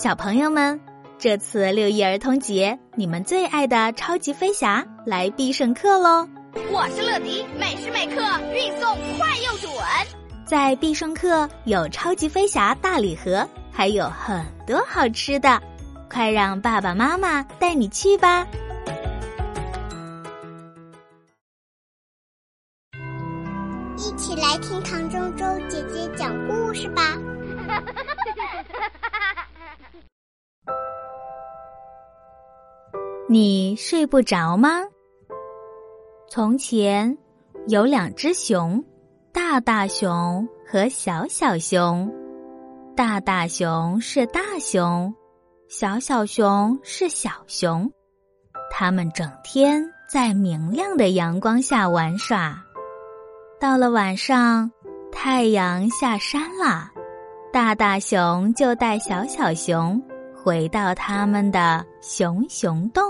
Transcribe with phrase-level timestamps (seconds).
[0.00, 0.80] 小朋友们，
[1.18, 6.26] 这次六一儿童节，你们最爱的超级飞侠来必胜客喽！
[6.72, 8.14] 我是乐迪，每时每刻
[8.54, 9.70] 运送快又准。
[10.46, 15.60] 在必胜客有超级飞侠大礼盒，还有很多好吃的，
[16.10, 18.46] 快让爸爸妈妈带你去吧！
[23.98, 27.02] 一起来听唐周周姐姐讲故事吧。
[33.32, 34.80] 你睡不着吗？
[36.28, 37.16] 从前
[37.68, 38.84] 有两只熊，
[39.32, 42.12] 大大熊和小小熊。
[42.96, 45.14] 大大熊是大熊，
[45.68, 47.88] 小小熊是小熊。
[48.68, 52.60] 它们整天在明亮的阳光下玩耍。
[53.60, 54.68] 到了晚上，
[55.12, 56.90] 太阳下山了，
[57.52, 60.02] 大大熊就带小小熊。
[60.42, 63.02] 回到他们的熊熊洞，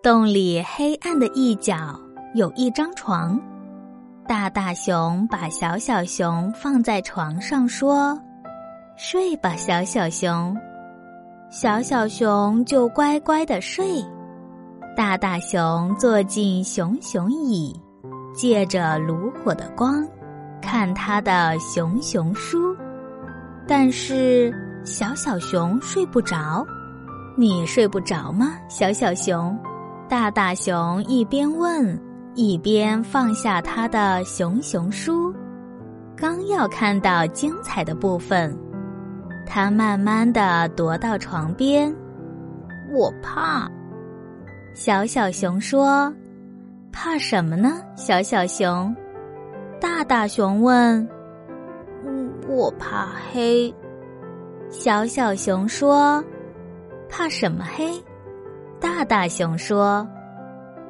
[0.00, 1.76] 洞里黑暗的一角
[2.34, 3.40] 有一张床，
[4.24, 8.16] 大大熊把小小熊放在床上，说
[8.96, 10.56] ：“睡吧，小小熊。”
[11.50, 13.84] 小小熊就乖乖的睡。
[14.96, 17.74] 大大熊坐进熊熊椅，
[18.32, 20.06] 借着炉火的光，
[20.62, 22.76] 看他的熊熊书，
[23.66, 24.54] 但是。
[24.86, 26.64] 小小熊睡不着，
[27.36, 28.52] 你睡不着吗？
[28.68, 29.58] 小小熊，
[30.08, 32.00] 大大熊一边问，
[32.36, 35.34] 一边放下他的熊熊书，
[36.16, 38.56] 刚要看到精彩的部分，
[39.44, 41.92] 他慢慢的踱到床边。
[42.94, 43.68] 我怕。
[44.72, 46.14] 小小熊说
[46.92, 48.94] ：“怕什么呢？”小小熊，
[49.80, 51.06] 大大熊问
[52.06, 53.74] ：“嗯，我怕黑。”
[54.68, 56.22] 小小熊说
[57.08, 58.02] ：“怕什么黑？”
[58.80, 60.06] 大大熊说：“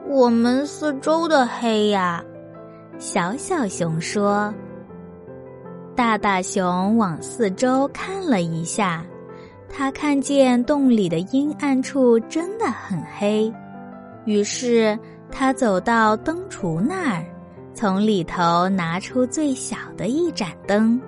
[0.09, 2.25] 我们四周的黑呀。”
[2.99, 4.53] 小小熊说
[5.95, 9.05] ：“大大熊往四周看了一下，
[9.69, 13.53] 他看见洞里的阴暗处真的很黑，
[14.25, 14.99] 于是
[15.31, 17.25] 他走到灯橱那儿，
[17.75, 21.01] 从里头拿出最小的一盏灯。”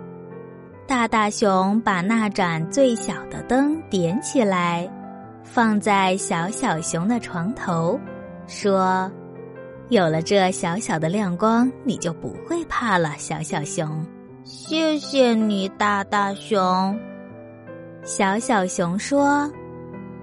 [0.88, 4.90] 大大熊把那盏最小的灯点起来，
[5.44, 8.00] 放在小小熊的床头，
[8.46, 9.12] 说
[9.90, 14.02] ：“有了这小小的亮光，你就不会怕了。”小小熊，
[14.44, 16.98] 谢谢你，大大熊。
[18.02, 19.46] 小小熊说：“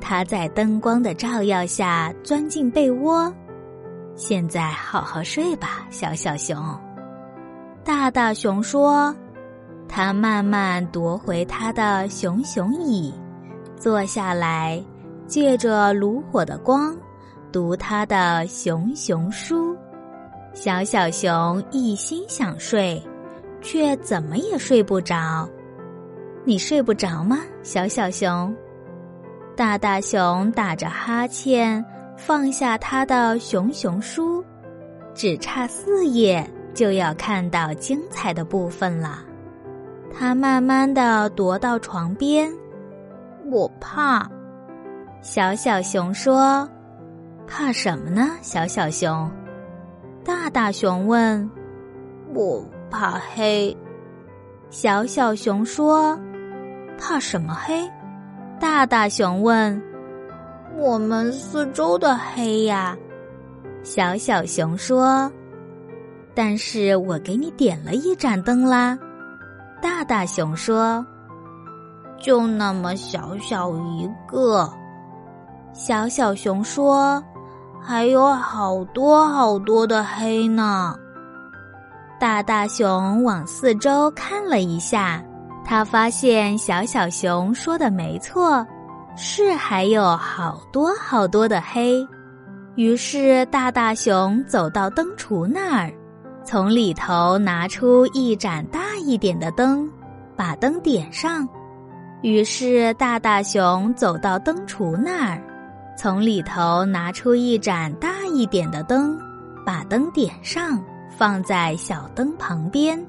[0.02, 3.32] 它在灯光的照耀下钻进被窝，
[4.16, 6.58] 现在好好睡吧。”小小熊，
[7.84, 9.16] 大大熊说。
[9.88, 13.14] 他慢慢夺回他的熊熊椅，
[13.78, 14.84] 坐下来，
[15.28, 16.96] 借着炉火的光，
[17.52, 19.76] 读他的熊熊书。
[20.54, 23.02] 小小熊一心想睡，
[23.62, 25.48] 却怎么也睡不着。
[26.44, 28.56] 你睡不着吗，小小熊？
[29.56, 31.84] 大大熊打着哈欠，
[32.18, 34.44] 放下他的熊熊书，
[35.14, 39.24] 只差四页就要看到精彩的部分了。
[40.18, 42.50] 他慢慢的踱到床边，
[43.52, 44.26] 我怕。
[45.22, 46.68] 小小熊说
[47.46, 49.30] ：“怕什么呢？”小小熊，
[50.24, 51.50] 大大熊问
[52.34, 53.76] ：“我怕黑。”
[54.72, 56.18] 小小熊说
[56.98, 57.86] ：“怕什么黑？”
[58.58, 59.82] 大大熊问
[60.80, 62.98] ：“我们四周的黑呀。”
[63.84, 65.30] 小小熊说
[66.34, 68.98] ：“但是我给你点了一盏灯啦。”
[69.82, 71.06] 大大熊说
[72.18, 74.70] ：“就那么小小一个。”
[75.74, 77.24] 小小熊说
[77.82, 80.96] ：“还有好多好多的黑呢。”
[82.20, 85.22] 大大熊往四周看了一下，
[85.66, 88.66] 他发现小小熊说的没错，
[89.18, 92.08] 是还有好多好多的黑。
[92.76, 95.94] 于是大大熊走到灯橱那儿。
[96.46, 99.90] 从里头拿出一盏大一点的灯，
[100.36, 101.48] 把灯点上。
[102.22, 105.42] 于是大大熊走到灯橱那儿，
[105.98, 109.20] 从里头拿出一盏大一点的灯，
[109.66, 113.04] 把灯点上，放在小灯旁边。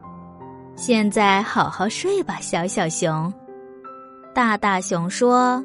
[0.74, 3.32] 现在好好睡吧，小小熊。
[4.34, 5.62] 大大熊说：“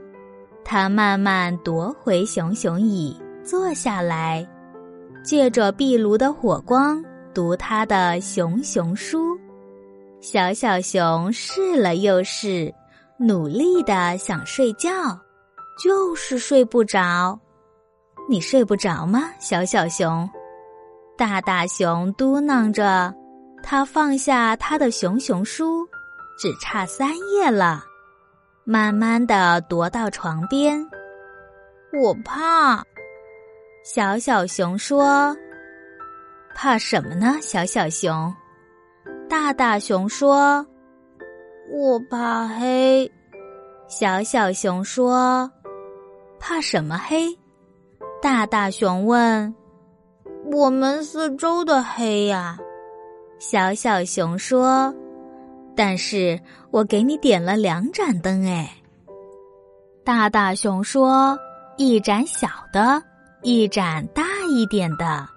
[0.64, 4.46] 他慢慢夺回熊熊椅，坐下来，
[5.24, 7.02] 借着壁炉的火光。”
[7.34, 9.38] 读他的熊熊书，
[10.20, 12.74] 小小熊试了又试，
[13.18, 14.92] 努力的想睡觉，
[15.84, 17.40] 就是睡不着。
[18.30, 20.30] 你睡不着吗，小小熊？
[21.18, 23.14] 大大熊嘟囔着，
[23.64, 25.86] 他放下他的熊熊书，
[26.38, 27.84] 只差三页了，
[28.64, 30.86] 慢慢的踱到床边。
[31.94, 32.84] 我怕。
[33.84, 35.36] 小小熊说
[36.54, 38.34] ：“怕什么呢？”小小熊。
[39.30, 40.66] 大大熊说
[41.72, 43.10] ：“我怕黑。”
[43.88, 45.50] 小小熊说
[46.40, 47.28] ：“怕什么黑？”
[48.22, 49.54] 大大熊问
[50.52, 52.58] ：“我们四周的黑呀？”
[53.40, 54.94] 小小熊说
[55.76, 56.40] ：“但是
[56.70, 58.70] 我给你点了两盏灯，哎。”
[60.04, 61.38] 大大熊说
[61.78, 63.02] ：“一盏小的。”
[63.44, 64.22] 一盏大
[64.52, 65.28] 一点的，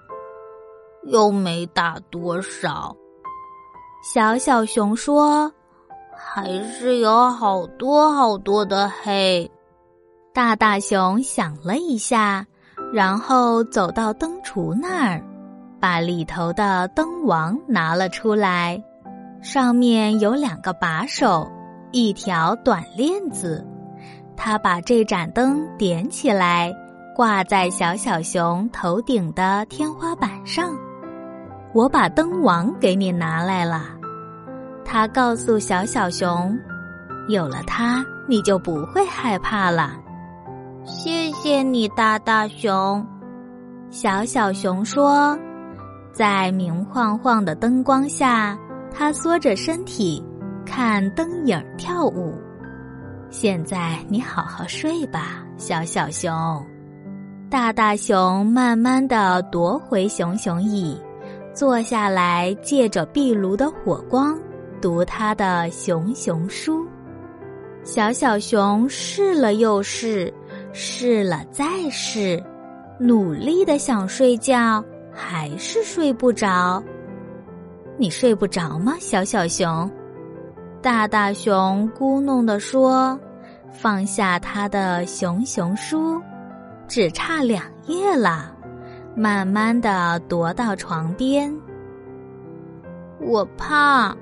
[1.07, 2.95] 又没打多少。
[4.03, 5.53] 小小熊说
[6.17, 9.51] ：“还是有好多好多的黑。”
[10.35, 12.47] 大大熊想了一下，
[12.93, 15.25] 然后走到灯橱那儿，
[15.81, 18.83] 把里头的灯王拿了出来，
[19.43, 21.51] 上面有两个把手，
[21.93, 23.65] 一条短链子。
[24.37, 26.75] 他把这盏灯点起来。
[27.15, 30.77] 挂在小小熊头顶的天花板上，
[31.75, 33.83] 我把灯王给你拿来了。
[34.85, 36.57] 他告诉小小熊
[37.29, 39.97] ：“有了它，你就不会害怕了。”
[40.87, 43.05] 谢谢你，大大熊。
[43.91, 45.37] 小小熊说
[46.13, 48.57] ：“在明晃晃的灯光下，
[48.93, 50.25] 它缩着身体
[50.65, 52.35] 看灯影跳舞。
[53.31, 56.33] 现在你好好睡吧，小小熊。”
[57.51, 61.01] 大大熊慢慢的夺回熊熊椅，
[61.55, 64.37] 坐下来，借着壁炉的火光
[64.83, 66.85] 读他的熊熊书。
[67.85, 70.33] 小小熊试了又试，
[70.73, 72.43] 试了再试，
[72.99, 76.83] 努力的想睡觉，还是睡不着。
[77.97, 79.89] 你睡不着吗，小小熊？
[80.83, 83.19] 大大熊咕哝的说，
[83.71, 86.21] 放下他的熊熊书。
[86.87, 88.54] 只差两页了，
[89.17, 91.55] 慢慢的踱到床边。
[93.21, 94.15] 我怕，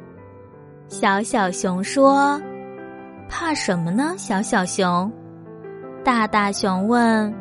[0.88, 2.40] 小小熊说
[3.28, 5.10] ：“怕什么呢？”小小熊，
[6.04, 7.34] 大大熊问：“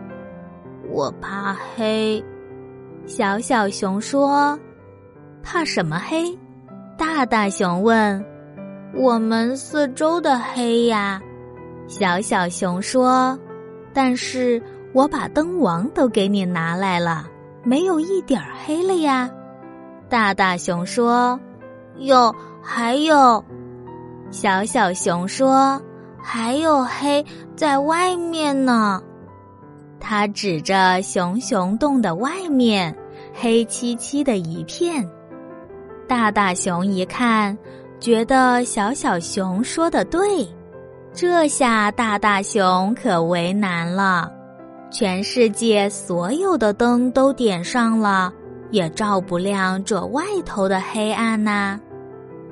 [0.90, 2.24] 我怕黑。”
[3.06, 4.58] 小小熊说
[5.44, 6.38] ：“怕什么黑？”
[6.98, 8.24] 大大熊问
[8.96, 11.22] ：“我们四周的黑呀？”
[11.88, 13.38] 小小熊说
[13.94, 14.62] ：“但是。”
[14.94, 17.26] 我把灯王都给你拿来了，
[17.64, 19.30] 没有一点黑了呀。
[20.10, 21.40] 大大熊说
[21.98, 23.44] ：“有，还有。”
[24.32, 25.82] 小小熊说
[26.22, 27.26] ：“还有黑
[27.56, 29.02] 在外面呢。”
[30.00, 32.96] 他指着熊熊洞的外面，
[33.34, 35.08] 黑漆漆的一片。
[36.08, 37.58] 大大熊一看，
[38.00, 40.46] 觉得小小熊说的对，
[41.14, 44.32] 这下大大熊可为难了。
[44.92, 48.32] 全世界所有的灯都点上了，
[48.72, 51.80] 也照不亮这外头的黑暗呐。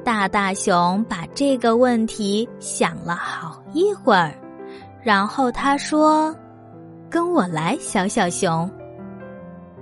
[0.06, 4.33] 大大熊把这个问题想了好一会儿，
[5.04, 6.33] 然后他说
[7.11, 8.69] ：“跟我来，小小熊。”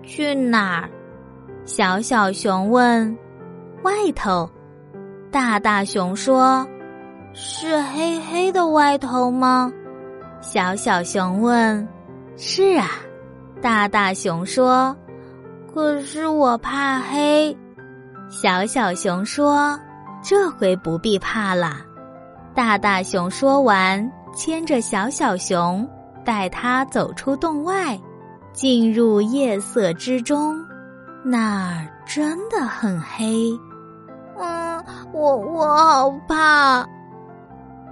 [0.03, 0.89] 去哪儿？
[1.63, 3.15] 小小熊问。
[3.83, 4.49] 外头。
[5.29, 6.67] 大大熊说
[7.33, 9.71] ：“是黑黑的外头吗？”
[10.41, 11.87] 小小熊问。
[12.37, 12.91] 是啊，
[13.61, 14.95] 大大熊说
[15.73, 17.55] ：“可是我怕黑。”
[18.29, 19.79] 小小熊说
[20.21, 21.77] ：“这回不必怕了。”
[22.53, 25.87] 大大熊说完，牵着小小熊，
[26.23, 27.99] 带它走出洞外，
[28.53, 30.63] 进入夜色之中。
[31.23, 33.51] 那儿真的很黑。
[34.37, 36.85] 嗯，我我好怕。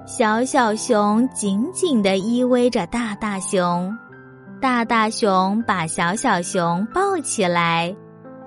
[0.06, 3.92] 小小熊紧紧的依偎着大大熊。
[4.62, 7.96] 大大熊把小小熊抱起来，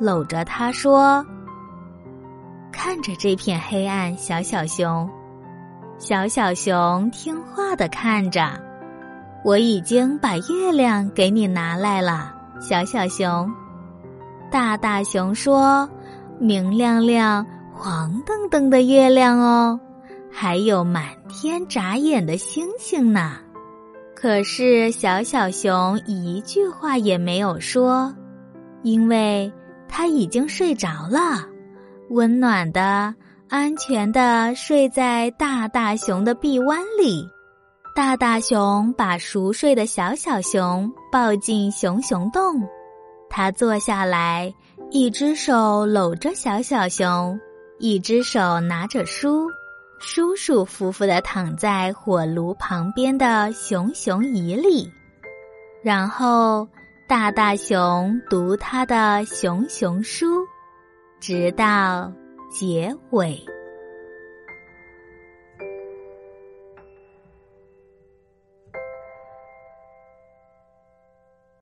[0.01, 1.25] 搂着他说
[2.73, 5.09] ：“看着这片黑暗，小小熊。”
[5.99, 8.51] 小小熊听话的看着。
[9.45, 13.49] 我已经把月亮给你拿来了，小小熊。
[14.51, 15.89] 大大熊说
[16.41, 19.79] ：“明亮亮、黄澄澄的月亮哦，
[20.33, 23.37] 还有满天眨眼的星星呢。”
[24.21, 28.13] 可是小小熊一句话也没有说，
[28.83, 29.51] 因为
[29.89, 31.47] 它已经睡着了，
[32.11, 33.15] 温暖的、
[33.49, 37.25] 安全的睡在大大熊的臂弯里。
[37.95, 42.61] 大大熊把熟睡的小小熊抱进熊熊洞，
[43.31, 44.53] 他坐下来，
[44.91, 47.39] 一只手搂着小小熊，
[47.79, 49.47] 一只手拿着书，
[50.01, 54.91] 舒舒服服的躺在火炉旁边的熊熊椅里。
[55.83, 56.67] 然后，
[57.09, 60.47] 大大熊读他的熊熊书，
[61.21, 62.13] 直到
[62.51, 63.39] 结尾。